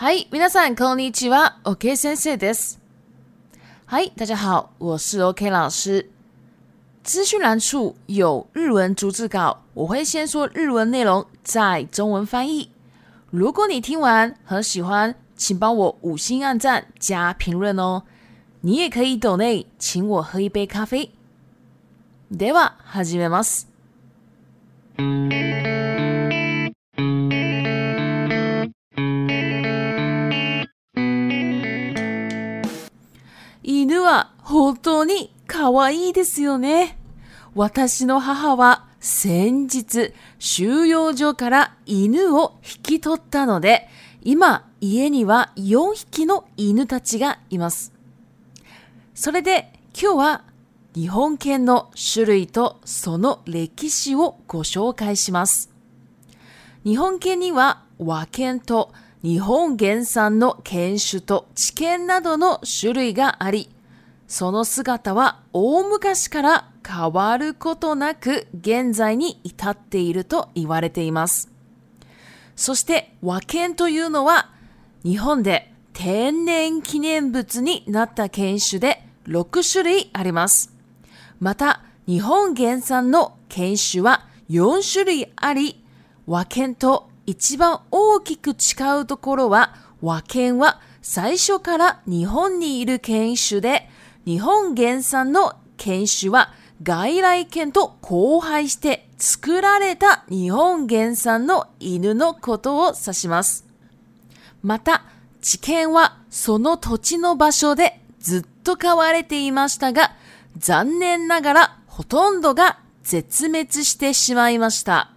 [0.00, 1.56] 嗨，皆さんこんにちは。
[1.64, 2.78] OK, 先生です。
[3.88, 6.08] h 大家好，我是 OK 老师。
[7.02, 12.70] 资讯栏处有日文逐字稿，我会先说日文内容，再中文翻译。
[13.30, 18.04] 如果你听完很喜欢，请帮我五星按赞加评论哦。
[18.60, 21.10] 你也可以抖内请我喝一杯咖啡。
[22.30, 23.66] では、始めます。
[34.60, 36.98] 本当に可愛いですよね。
[37.54, 43.88] 私の母は先日収容所から犬を引き取ったので、
[44.24, 47.92] 今家には4匹の犬たちがいます。
[49.14, 50.42] それで今日は
[50.94, 55.70] 日本犬の種類とその歴史をご紹介します。
[56.84, 58.92] 日本犬には和犬と
[59.22, 63.70] 日本原産の犬種と知犬などの種類があり、
[64.28, 71.50] その姿は大昔から変わることなく現在に至っていると言われています。
[72.54, 74.50] そして和犬というのは
[75.02, 80.74] 日本で天然記念物になった犬種で6種類あります。
[81.40, 85.82] また日本原産の犬種は4種類あり、
[86.26, 93.88] 和犬と一番大きく違うところは和犬は最初から日本にいる犬種で
[94.28, 103.66] 日本原産の犬種は外来犬と交配して作られた日本原産の犬のことを指します。
[104.62, 105.04] また、
[105.40, 110.12] 地犬はその土地の場所でずっと飼われていましたが、
[110.58, 115.10] 残念ながらほとんどが絶滅してしまいました。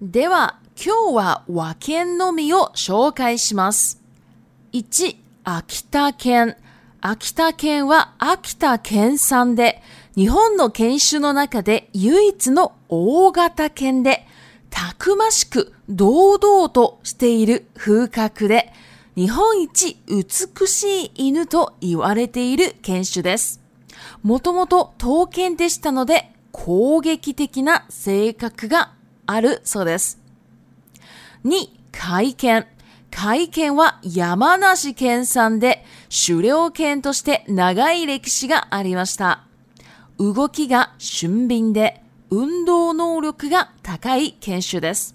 [0.00, 4.00] では、今日は和犬のみを紹介します。
[4.72, 6.56] 1、秋田犬。
[7.00, 9.82] 秋田県は秋田県産で、
[10.16, 14.26] 日本の犬種の中で唯一の大型犬で、
[14.68, 18.72] たくましく堂々としている風格で、
[19.14, 23.60] 日本一美しい犬と言われている犬種です。
[24.24, 28.92] もともと刀剣でしたので、攻撃的な性格が
[29.26, 30.18] あるそうです。
[31.44, 31.54] 2、
[31.92, 32.66] 会見。
[33.10, 39.44] 会犬は山梨県産で、狩猟犬として長い歴史がありました。
[40.18, 45.14] 動きが俊敏で、運動能力が高い犬種です。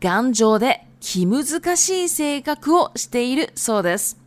[0.00, 1.44] 頑丈で気難
[1.76, 4.18] しい性格をしているそうです。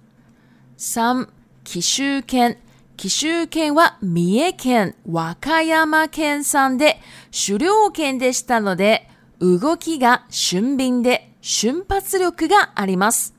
[0.77, 1.29] 3、
[1.63, 2.57] 奇襲犬。
[2.95, 6.99] 奇襲犬は三重県、和歌山県産で
[7.47, 9.09] 狩猟犬でしたので、
[9.39, 13.32] 動きが俊敏で瞬発力があります。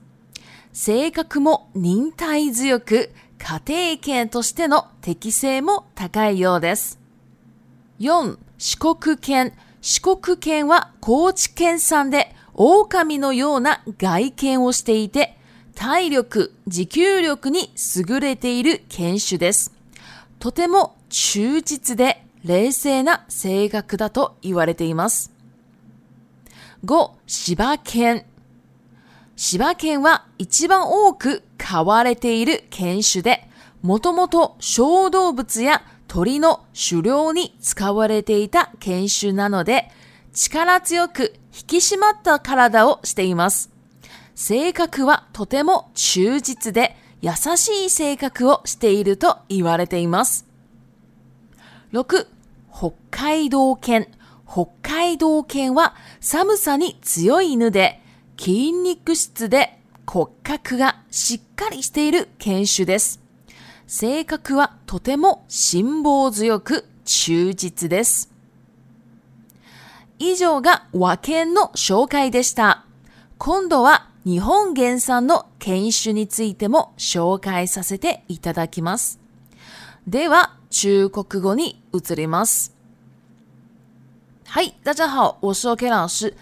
[0.75, 3.11] 性格も忍耐強く、
[3.65, 6.99] 家庭犬としての適性も高いようです。
[8.01, 9.53] 4、四国犬。
[9.81, 15.39] 四国犬は高知県産で、狼のような外見をしていて、
[15.77, 17.73] 体力、持久力に
[18.09, 19.73] 優れている犬種です。
[20.41, 25.31] とても忠実で冷静な性格だと言われています。
[26.85, 28.27] 5、柴犬。
[29.37, 33.49] 千葉県は一番多く飼われている犬種で、
[33.83, 39.91] もともと小動物や鳥の狩猟に使われていた犬種なので、
[40.33, 43.71] 力強く引き締まった体をしています。
[44.37, 50.47] 性格はとても忠実で優しい性格をしていると言われています。
[51.93, 52.27] 6、
[52.73, 54.09] 北海道犬。
[54.49, 58.01] 北海道犬は寒さに強い犬で、
[58.39, 63.21] 筋肉質で骨格がしっかりしている犬種です。
[63.87, 68.31] 性格はとても辛抱強く忠実です。
[70.19, 72.85] 以上が和犬の紹介でした。
[73.39, 79.19] 今度は日本原産の犬種についても紹介させていただきます。
[80.07, 82.75] では、中国語に移ります。
[84.47, 86.35] はい、大家好，我是 OK 老师。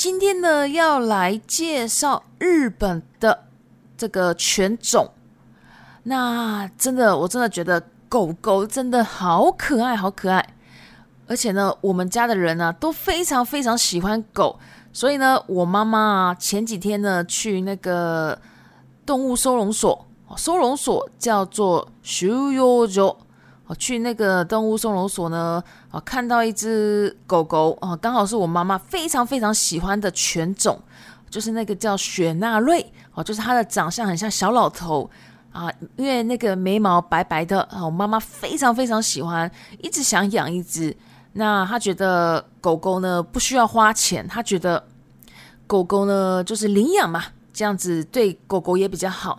[0.00, 3.48] 今天呢，要来介绍日本的
[3.98, 5.10] 这个犬种。
[6.04, 10.54] 那真的，我真的觉得狗狗真的好可爱，好可爱。
[11.28, 14.58] 而且呢，我们家的人呢都非常非常喜欢狗，
[14.90, 18.40] 所以呢，我妈妈前几天呢去那个
[19.04, 23.18] 动物收容所，收容所叫做 s h u y o j o
[23.70, 25.62] 我去那个动物收容所呢，
[25.92, 30.76] 啊，看到一只狗狗啊，刚好是我妈妈非常非常喜欢的犬种，
[31.30, 32.84] 就是那个叫雪纳瑞，
[33.14, 35.08] 哦，就是它的长相很像小老头
[35.52, 39.48] 啊，因为那个眉毛白白的，我妈妈非常非常喜欢，
[39.80, 40.94] 一直想养一只。
[41.34, 44.82] 那她觉得狗狗呢不需要花钱，她觉得
[45.68, 47.22] 狗狗呢就是领养嘛，
[47.52, 49.38] 这样子对狗狗也比较好。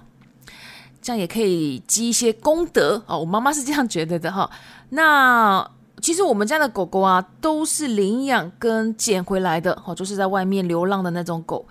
[1.02, 3.18] 这样也可以积一些功德哦。
[3.18, 4.50] 我妈妈是这样觉得的哈。
[4.90, 5.68] 那
[6.00, 11.66] 其实我们家的狗狗啊，都是领养跟捡回来的，好，就是在外面流浪的那种狗。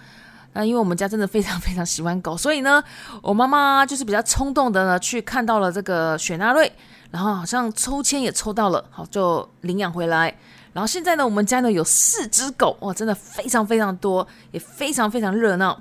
[0.52, 2.82] 那因为我们家真的非常非常喜欢狗，所以呢，
[3.22, 6.70] 我妈妈就是比较冲动的呢，去看到了这个雪纳瑞，
[7.12, 10.36] 然后好像抽签也抽到了，好就领养回来。
[10.72, 15.80] 然后现在呢，我们家呢有四只狗，哇，真的非常非常多，也非常非常热闹。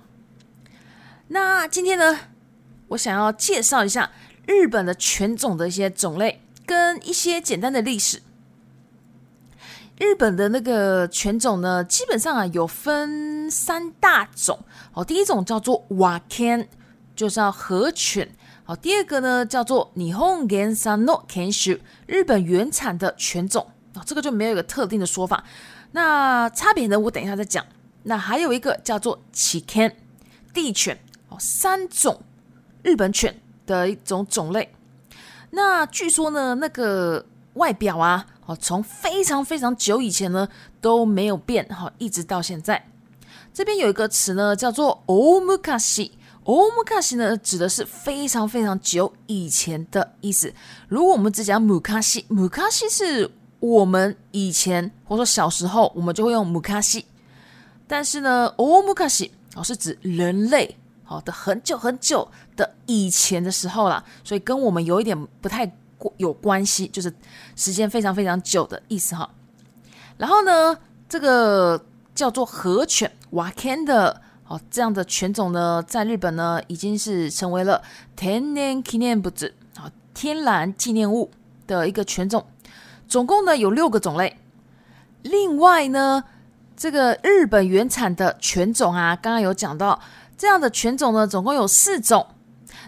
[1.29, 2.19] 那今天呢？
[2.89, 4.11] 我想要介绍一下
[4.47, 8.21] 日本的犬种的一些种类跟一些简单的历史。
[9.97, 14.57] 日本的那个犬种呢，基本上啊有分三大种
[14.93, 15.03] 哦。
[15.03, 16.67] 第一种叫做 w a k n
[17.15, 18.27] 就是要和犬
[18.65, 18.73] 哦。
[18.75, 25.43] 第二个呢叫做 nihon gensano k n s h 日本原产的犬种啊，这个就没有一个特定的说法。
[25.91, 27.63] 那差别呢，我等一下再讲。
[28.03, 29.93] 那还有一个叫做奇 h
[30.53, 30.97] 地犬
[31.27, 32.21] 哦，三种。
[32.83, 33.35] 日本犬
[33.65, 34.73] 的一种种类，
[35.51, 40.47] 那据说呢，那个外表啊，哦，从非常非常久以前呢
[40.81, 42.85] 都没有变，哈，一直到现在。
[43.53, 46.11] 这边有一个词呢，叫做 “omukashi”。
[46.45, 50.51] omukashi 呢，指的是非常非常久以前的意思。
[50.87, 53.29] 如果我们只讲 “mukashi”，mukashi 是
[53.59, 57.03] 我们以前或者说小时候，我们就会用 mukashi，
[57.87, 60.77] 但是呢，omukashi 哦是指人类。
[61.09, 65.65] 好的，很久很久的以前的时候了，所以跟我们有一点不太
[66.17, 67.11] 有关系，就是
[67.55, 69.27] 时间非常非常久的意思哈。
[70.17, 70.77] 然后呢，
[71.09, 71.83] 这个
[72.13, 73.91] 叫做和犬 w a k a n d
[74.47, 77.81] 哦，这样的犬种呢，在日本呢，已经是成为了
[78.15, 79.33] 天然纪念物
[79.77, 81.31] 啊，天然纪念物
[81.65, 82.45] 的一个犬种，
[83.07, 84.37] 总共呢有六个种类。
[85.23, 86.25] 另外呢，
[86.77, 89.99] 这个日本原产的犬种啊，刚刚有讲到。
[90.39, 92.25] 这样的犬种呢，总共有四种。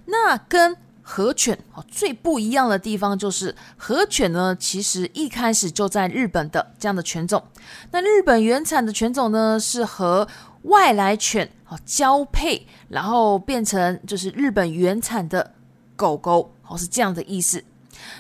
[0.06, 7.44] 那跟和犬哦最不一样的地方就是，和犬呢其实一开始就在日本的这样的犬种。
[7.92, 10.26] 那日本原产的犬种呢，是和
[10.64, 15.52] 外来犬哦交配，然后变成就是日本原产的
[15.98, 17.62] 狗狗哦，是这样的意思。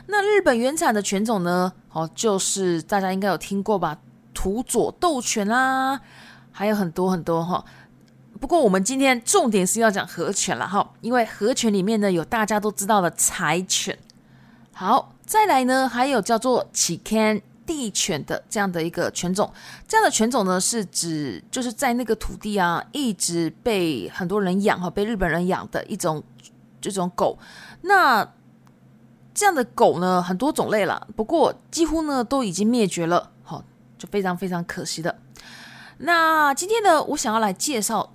[0.07, 3.98] 那日本原产的犬种呢，哦就是大家应该有听过吧，
[4.34, 6.01] 土佐斗犬啦，
[6.51, 7.63] 还有很多很多哈。
[8.42, 13.96] 不过我们今天重点是要讲河犬了哈，因为河犬里面呢有大家都知道的柴犬，
[14.74, 19.54] 好再来呢还有叫做 c h k n 地犬的这样的一个犬种，
[19.88, 26.22] 这样的犬种呢是指就是在那个土地啊一直被很多人养哈，被日本人养的一种
[26.82, 27.38] 这种狗，
[27.82, 28.27] 那
[29.36, 33.63] 这样的狗呢很多种类了，不过几乎呢都已经灭绝了，好
[34.00, 35.20] 就非常非常可惜的。
[36.00, 38.12] 那今天呢我想要来介绍。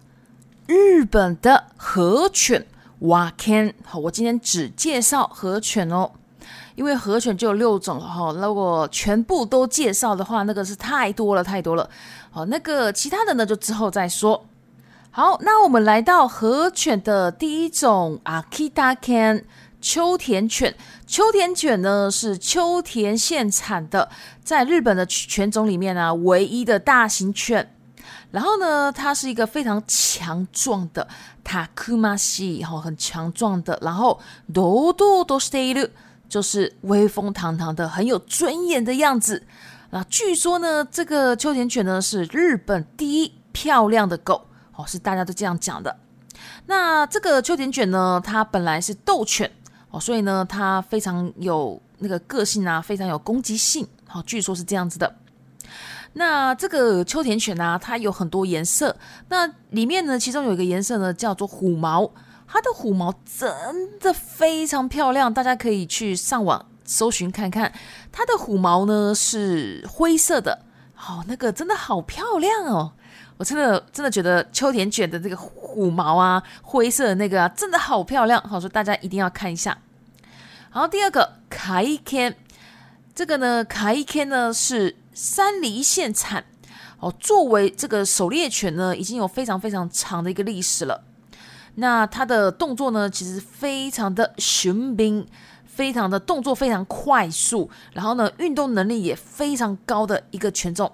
[0.67, 2.67] 日本的和犬
[3.01, 6.11] ，Wa k n 好，我今天只介绍和犬哦，
[6.75, 8.33] 因为和犬就有六种了哈。
[8.33, 11.89] 如果全部都介绍的话，那个是太多了太多了。
[12.31, 14.45] 好，那个其他的呢，就之后再说。
[15.13, 19.45] 好，那我们来到和犬的第一种，Akita k a n
[19.81, 20.75] 秋田犬。
[21.07, 24.09] 秋田犬呢，是秋田县产的，
[24.43, 27.71] 在日本的犬种里面呢，唯一的大型犬。
[28.37, 31.09] 然后呢，它是一个非常强壮的，
[31.43, 34.21] 塔库马西哈很强壮的，然后
[34.53, 35.89] ドドドステイル
[36.29, 39.43] 就是威风堂堂的，很有尊严的样子。
[39.89, 45.97] 那据说呢，这个秋田犬呢是日本第一漂亮的狗，哦，是大家都这样讲的。
[46.67, 49.51] 那这个秋田犬呢，它本来是斗犬
[49.91, 55.11] 哦，所以呢，它非常有那个个性啊，非常有攻击性，好，据说是这样子的。
[56.19, 58.95] 那这个秋田犬啊，它有很多颜色。
[59.29, 62.11] 那里面呢，其中有一个颜色呢叫做虎毛，
[62.47, 63.49] 它的虎毛真
[64.01, 67.71] 的非常漂亮，大家可以去上网搜寻看看。
[68.11, 70.63] 它的虎毛呢是灰色的，
[70.95, 72.95] 好，那个真的好漂亮哦！
[73.37, 79.77] 我真的真的觉得秋田犬的这个虎毛啊，灰色的那个真的好漂亮，好说大家一定要看一下。
[80.71, 82.35] 好，第二个卡伊天，
[83.15, 84.97] 这个呢卡伊天呢是。
[85.17, 86.45] 山梨县产
[87.01, 91.05] 哦，作为这个狩猎犬呢，已经有非常非常长的一个历史了。
[91.77, 95.27] 那它的动作呢，其实非常的雄兵，
[95.65, 100.93] 非常的动作非常快速，然后呢，运动能力也非常高的一个犬种。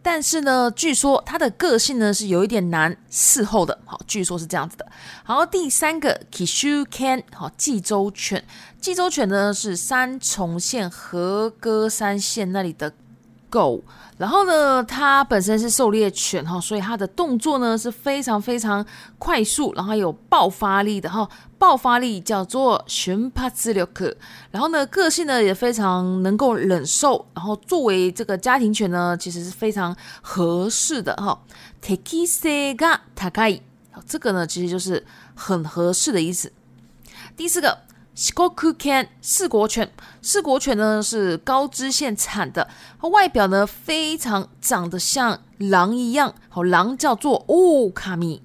[0.00, 3.78] 但是呢，据说它的个性呢是有一点难伺候的。
[3.84, 4.86] 好，据说是这样子的。
[5.22, 8.42] 好，第三个 Kishu Kan，好，济州犬。
[8.80, 12.94] 济州犬呢是三重县和歌山县那里的。
[13.50, 13.82] 狗，
[14.18, 18.84] 然后呢，它本身是狩猎犬哈，所以它的动作呢是非常非常
[19.18, 21.28] 快速，然后有爆发力的哈，
[21.58, 24.14] 爆发力叫做熊帕兹留克，
[24.50, 31.38] 然后呢，个性呢也非常能够忍受，然后作为这个家庭犬呢，其实是非常合适的哈，
[31.82, 33.60] テキ a ガ a カイ，
[34.06, 36.52] 这个呢其实就是很合适的意思。
[37.36, 37.87] 第四个。
[38.20, 39.08] 四国犬，
[40.20, 42.68] 四国犬呢是高知县产的，
[43.00, 48.42] 它外表呢非常长得像狼一样，好狼叫做哦卡米。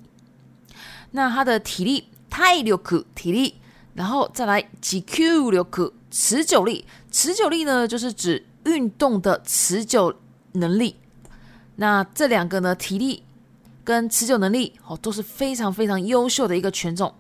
[1.10, 3.56] 那它的体力太留可体力，
[3.96, 10.14] 然后再来 g Q 留可持久力，持久力呢就是指运动的持久
[10.52, 10.98] 能力。
[11.78, 13.24] 那这两个呢，体力
[13.84, 17.12] 跟持久能力哦都是非常非常优秀的一个犬种。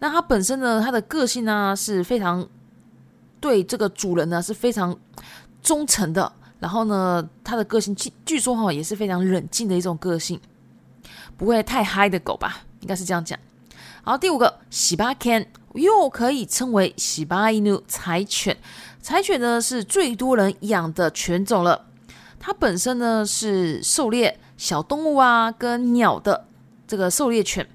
[0.00, 2.46] 那它本身呢，它的个性呢是非常
[3.40, 4.96] 对这个主人呢是非常
[5.62, 6.30] 忠诚的。
[6.58, 10.38] 然后呢，它的个性据据说哈也是非常冷静的一种个性，
[11.36, 13.38] 不会太嗨的狗吧，应该是这样讲。
[14.04, 18.54] 然后第五个喜巴 can 又可以称为喜巴依奴柴犬，
[19.02, 21.86] 柴犬呢是最多人养的犬种了。
[22.38, 26.46] 它本身呢是狩猎小动物啊跟鸟的
[26.86, 27.66] 这个狩猎犬。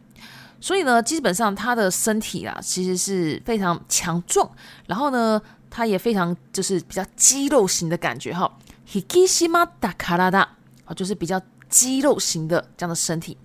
[0.65, 4.49] 所以呢，基本上他的身体啊，其实是非常强壮，
[4.87, 8.51] 然后呢，他也非常就是比较肌肉型的感觉哈
[8.87, 10.39] h i k i h i m a dakara da，
[10.83, 13.37] 啊，就是比较肌肉型的这样的身体。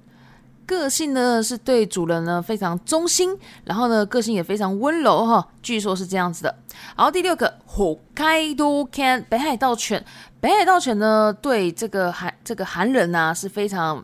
[0.64, 6.56] 个性呢是对主人呢非常忠心，然后呢个性也非常温柔哈，据说是这样子的。
[6.96, 10.02] 然后第六个 Hokkaido Kan 北海道犬，
[10.40, 14.02] 北海道犬呢对这个寒这个寒冷啊是非常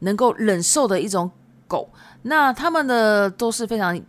[0.00, 1.30] 能够忍受的一种
[1.68, 1.88] 狗。
[2.22, 4.00] 那它们的都是非常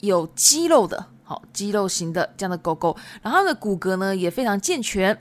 [0.00, 5.16] 有肌肉的，好肌肉型的这样的狗狗，然后它的骨骼呢也非常健全，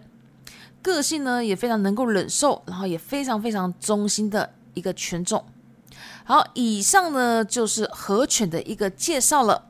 [0.82, 5.46] 个性呢也非常能够忍受，然后也非常非常忠心的一个犬种。
[6.24, 9.66] 好，以上呢就是和犬的一个介绍了。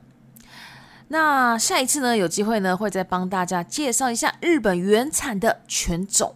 [1.10, 6.34] 那下一次呢有机会呢会再帮大家介绍一下日本原产的犬种。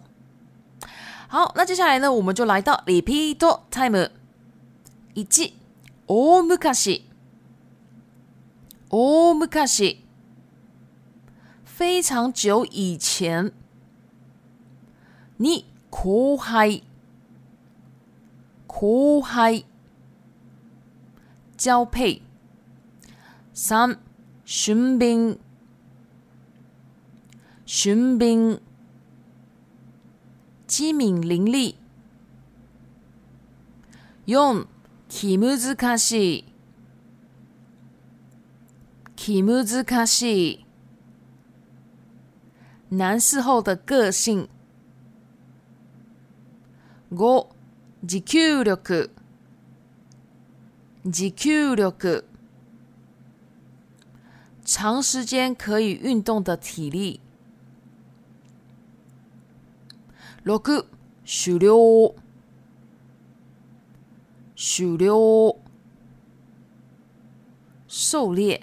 [1.28, 4.08] 好，那接下来呢我们就来到里皮多 Time
[5.14, 5.61] 一季。
[6.06, 7.04] 大昔
[8.88, 10.04] 大昔
[11.64, 13.50] 非常久以前，
[15.38, 16.80] 你高嗨，
[18.68, 19.64] 高嗨，
[21.56, 22.22] 交配。
[23.52, 23.98] 三，
[24.44, 25.38] 寻兵，
[27.66, 28.60] 寻兵，
[30.66, 31.74] 机敏伶俐，
[34.26, 34.64] 用。
[35.14, 36.44] 気難しい
[39.14, 39.66] 気難
[40.06, 40.66] しい
[42.96, 44.48] 男子后的个性
[47.12, 47.46] 5
[48.08, 49.10] 持久力
[51.04, 52.24] 持久力
[54.64, 57.20] 長時間可以運動的体力
[60.46, 60.58] 6
[61.26, 62.14] 狩猟
[64.62, 65.56] 去溜，
[67.88, 68.62] 狩猎。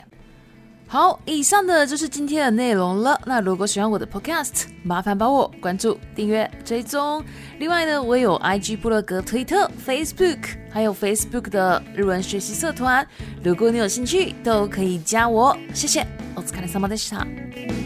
[0.87, 3.19] 好，以上的就是今天的内容了。
[3.25, 7.21] 那如果喜欢我的 podcast，麻烦帮我关注、订阅、追踪。
[7.59, 13.05] 另外呢，我有 IG 布落格、推特、Facebook，还有 Facebook 的日文学习社团。
[13.43, 15.55] 如果你有兴趣，都可以加我。
[15.73, 17.78] 谢谢，お疲れ様でした。